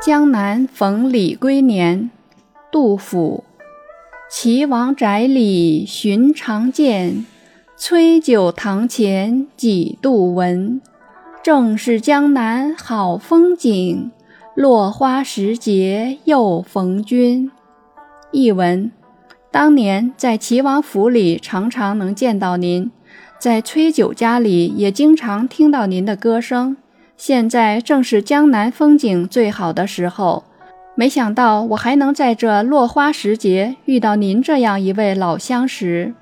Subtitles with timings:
[0.00, 2.10] 江南逢李龟年，
[2.72, 3.44] 杜甫。
[4.30, 7.26] 岐王宅里寻常见，
[7.76, 10.80] 崔九堂前几度闻。
[11.42, 14.10] 正是江南好风景，
[14.54, 17.50] 落花时节又逢君。
[18.32, 18.90] 译文：
[19.50, 22.90] 当年在齐王府里常常能见到您，
[23.38, 26.78] 在崔九家里也经常听到您的歌声。
[27.20, 30.42] 现在正是江南风景最好的时候，
[30.94, 36.14] 没想到我还能在这落花时节遇到您这样一位老相识。